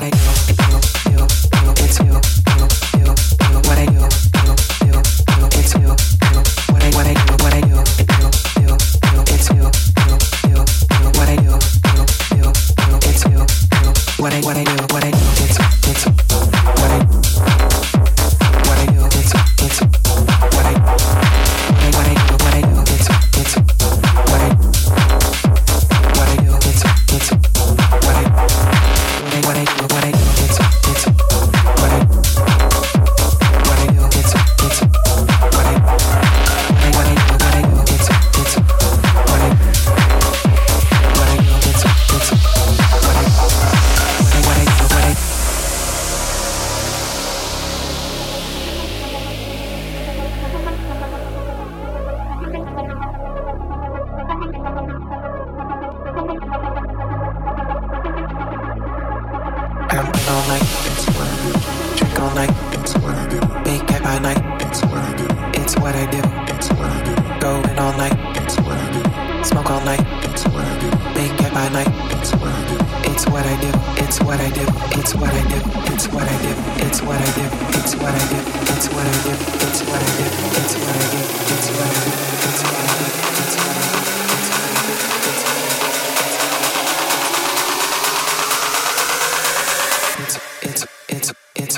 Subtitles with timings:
[0.00, 0.27] what I do.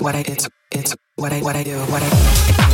[0.01, 2.70] what I it's it's what I what I do what I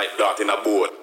[0.00, 0.99] like that in a boat.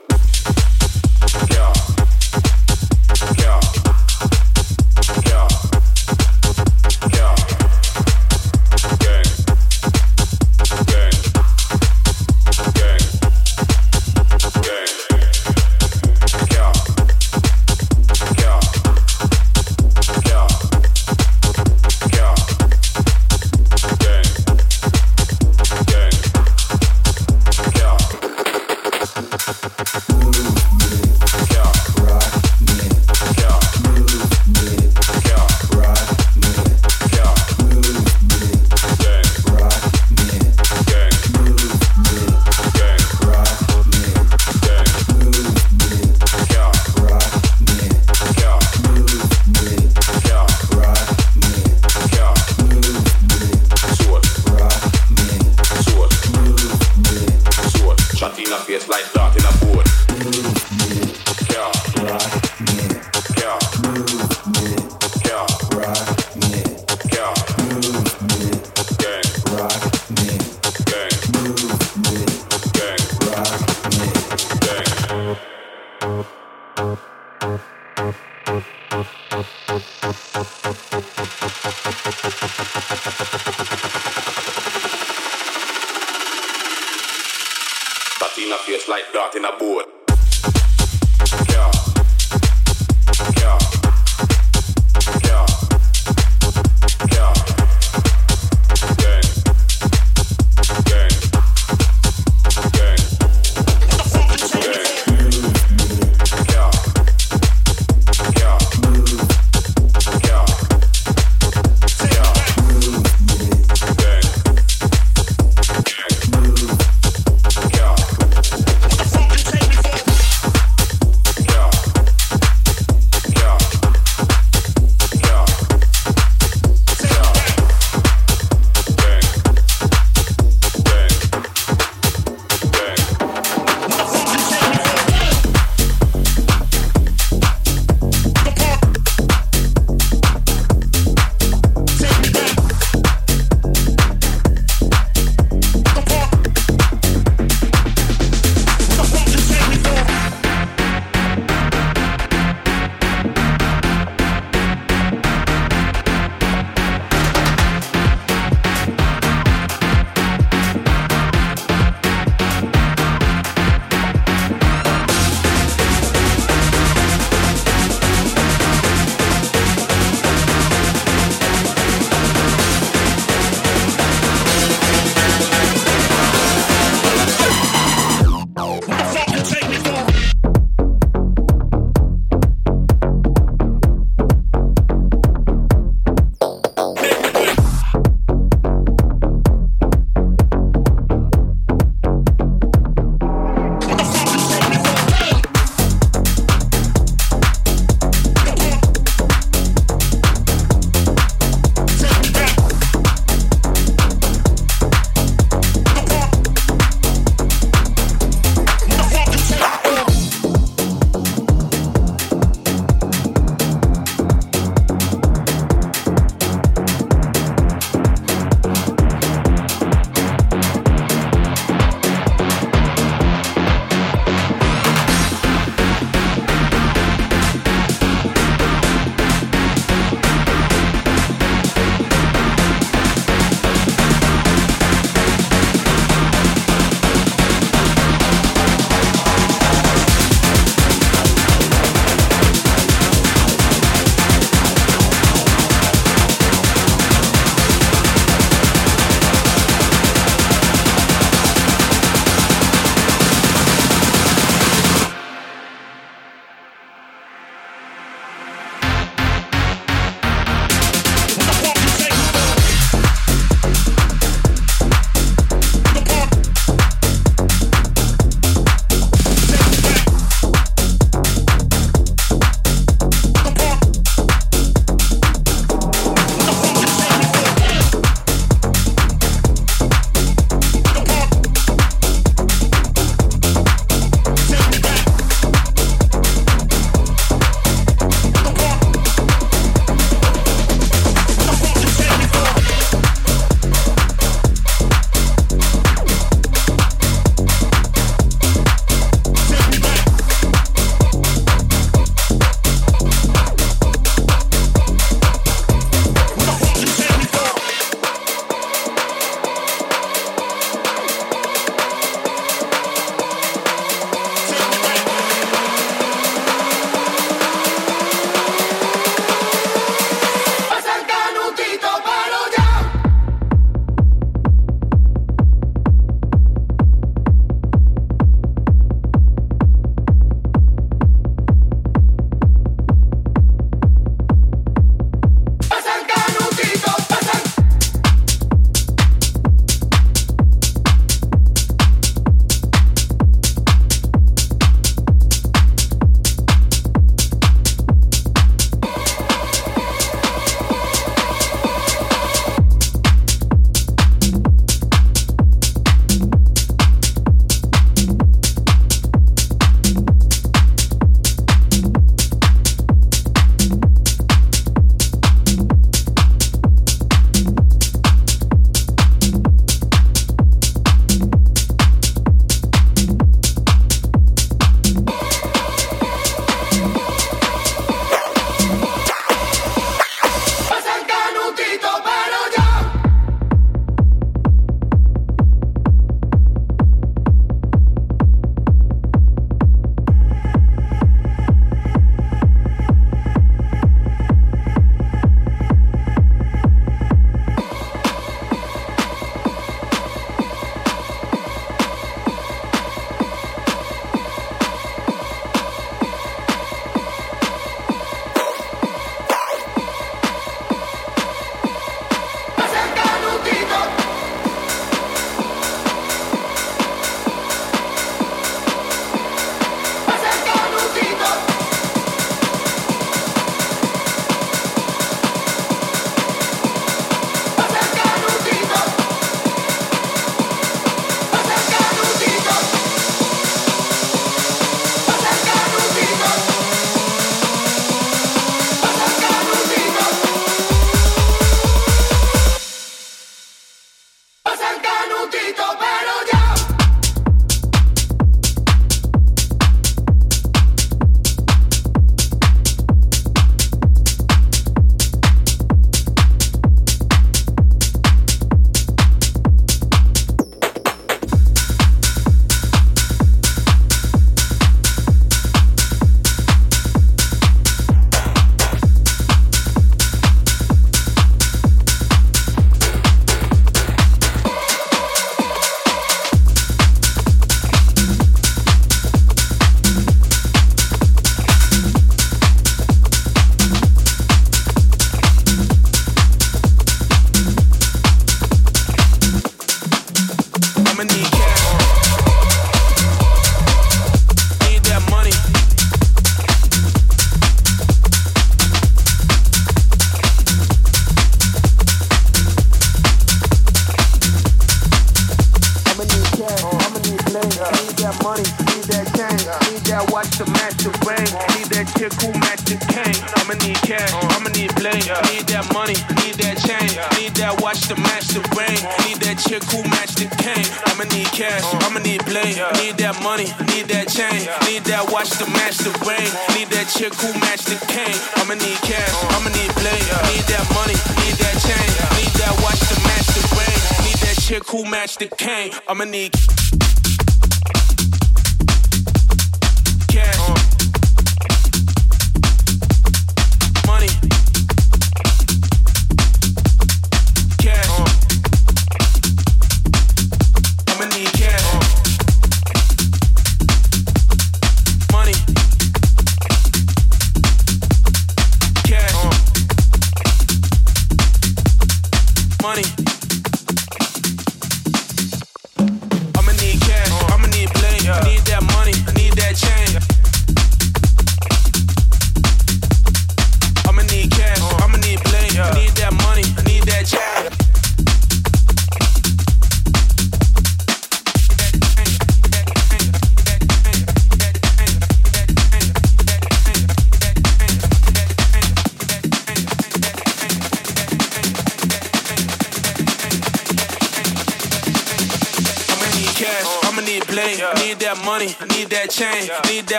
[520.88, 522.58] I'ma need cash, I'ma need blame.
[522.82, 524.50] Need that money, need that chain.
[524.66, 526.30] Need that watch to match the rain.
[526.58, 528.18] Need that chick who match the cane.
[528.38, 530.06] I'ma need cash, I'ma need bling.
[530.34, 531.90] Need that money, need that chain.
[532.18, 533.80] Need that watch to match the rain.
[534.06, 535.72] Need that chick who match the cane.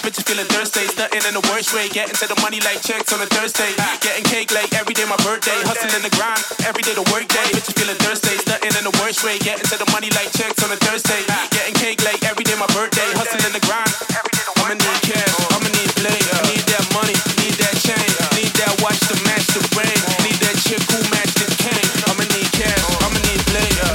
[0.00, 1.88] Bitches feeling thirsty, stunting in the worst way.
[1.92, 3.72] Getting to the money like checks on a Thursday.
[4.00, 5.56] Getting cake like every day my birthday.
[5.68, 7.48] Hustling in the grind, every day the work day.
[7.52, 9.36] Bitches feeling thirsty, stunting in the worst way.
[9.44, 11.20] Getting to the money like checks on a Thursday.
[11.52, 13.08] Getting cake like every day my birthday.
[13.12, 15.90] Hustling in the grind, I'ma need cash, I'ma need.
[16.04, 18.08] Need that money, need that chain.
[18.36, 19.96] Need that watch to match the rain.
[20.20, 21.88] Need that chick who match the cane.
[22.08, 22.76] I'ma need cash.
[23.00, 23.40] I'ma need.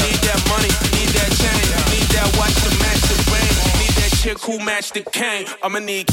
[0.06, 0.72] Need that money.
[0.98, 1.66] Need that chain.
[1.94, 3.54] Need that watch to match the rain.
[3.78, 5.46] Need that chick who match the cane.
[5.62, 6.10] I'ma need.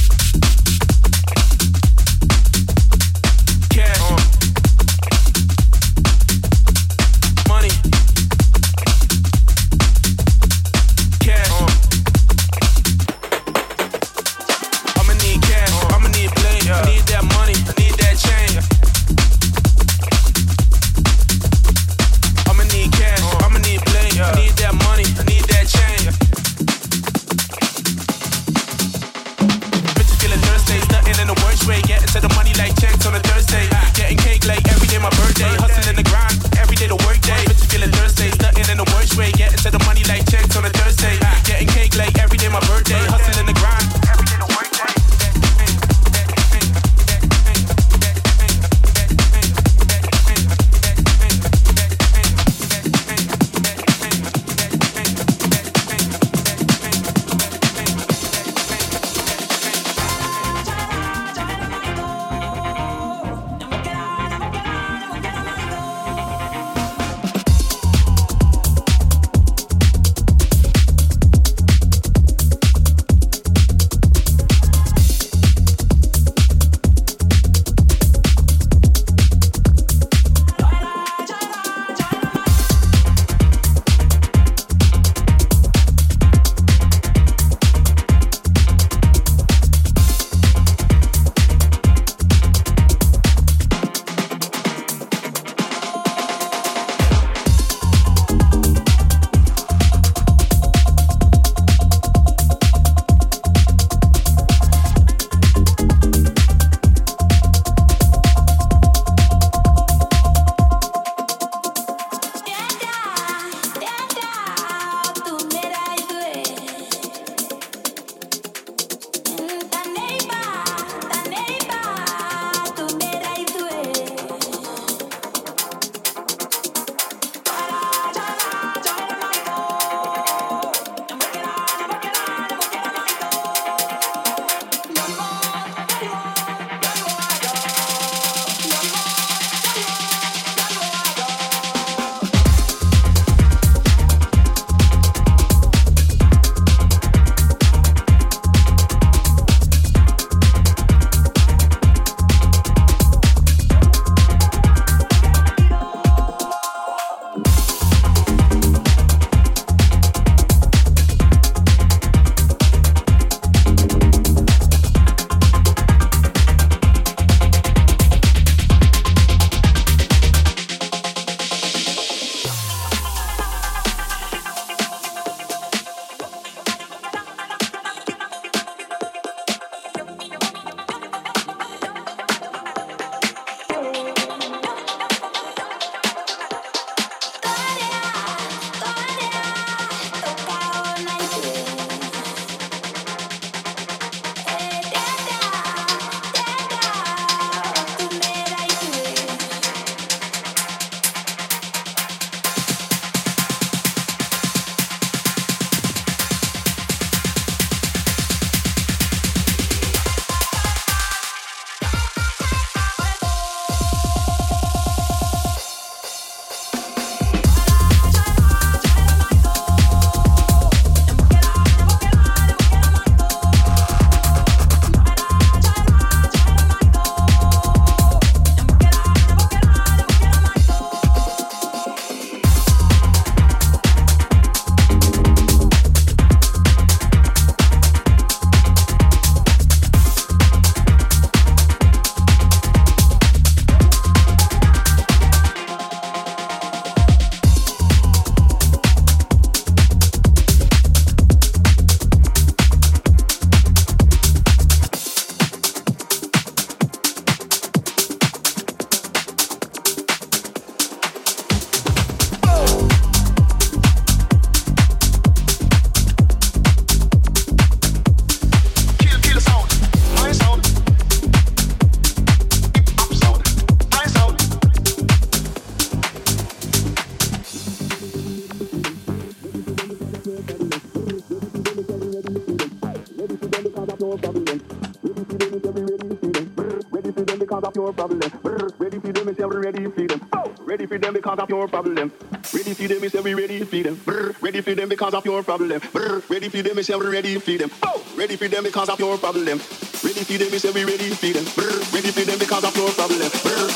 [288.19, 288.71] Problem.
[288.79, 290.21] Ready for them, it's every ready for them.
[290.61, 292.13] Ready for them because of your problem.
[292.53, 294.01] Ready for them, it's every ready for them.
[294.41, 295.81] Ready for them because of your problem.
[296.29, 297.71] Ready for them, it's every ready for them.
[298.17, 299.61] Ready for them because of your problem.
[300.03, 301.45] Ready for them, it's every ready for them.
[301.93, 303.19] Ready for them because of your problem.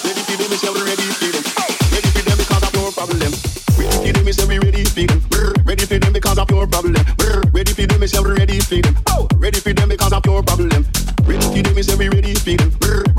[0.00, 1.42] Ready for them, it's every ready for them.
[1.92, 3.32] Ready for them because of your problem.
[3.78, 5.20] Ready for them, it's every ready for them.
[5.64, 6.94] Ready for them because of your problem.
[7.52, 8.96] Ready for them, it's every ready for them.
[9.38, 10.84] Ready for them because of your problem.
[11.24, 12.70] Ready for them, it's every ready for them.
[12.80, 13.09] Ready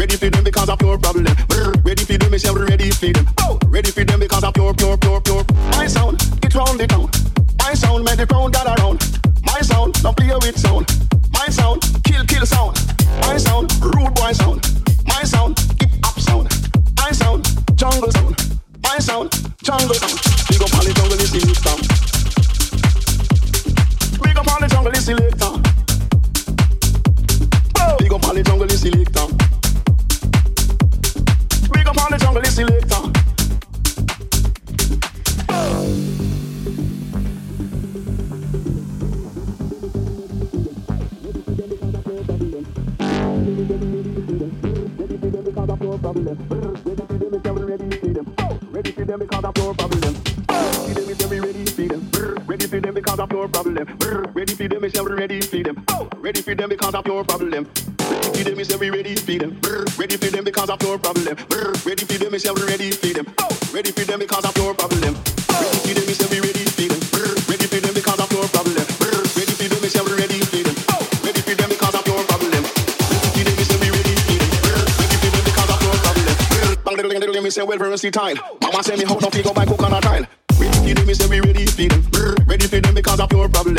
[2.42, 3.28] Them, it's ready for them.
[3.42, 5.46] Oh, ready for them because of your pure, pure, pure.
[5.72, 7.10] My sound, it round the town.
[7.60, 8.98] My sound, make the crowd gather around.
[9.44, 10.86] My sound, don't play with sound.
[11.34, 12.78] My sound, kill, kill sound.
[13.22, 14.62] My sound, rude boy sound.
[15.06, 16.50] My sound, hip hop sound.
[16.98, 18.36] My sound, jungle sound.
[18.84, 19.30] My sound,
[19.62, 20.18] jungle sound.
[20.50, 21.80] Big up on the jungle, it's in town.
[24.24, 25.32] Big up on the jungle, it's selector.
[25.32, 25.41] Big
[32.02, 32.91] On the jungle, it's selector.
[78.02, 78.58] Diddle, me say well versatile.
[78.62, 80.26] Mama say me how don't go by cook on a tile.
[80.60, 82.02] Ready for them, me say we ready for them.
[82.48, 83.78] Ready for them because of your problem.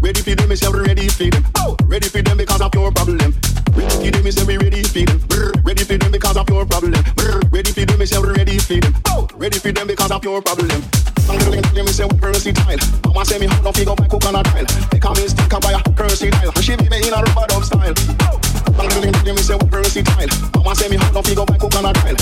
[0.00, 1.44] Ready for them, me say we ready for them.
[1.88, 3.34] Ready for them because of your problem.
[3.76, 5.20] Ready for them, me say we ready for them.
[5.64, 7.04] Ready for them because of your problem.
[7.50, 8.94] Ready for them, me say we ready for them.
[9.36, 10.82] Ready for them because of your problem.
[11.28, 12.78] Me say we versatile.
[13.06, 14.66] Mama say me how don't go by cook on a tile.
[14.90, 16.52] They call me stick and buy a versatile.
[16.54, 17.94] And she be me in a rubber dub style.
[17.94, 20.28] Diddle, me say we versatile.
[20.56, 22.17] Mama say me how don't go by cook on a tile.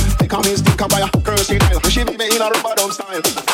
[1.22, 1.80] Versatile.
[1.82, 3.45] And she be me in a rubber dub style.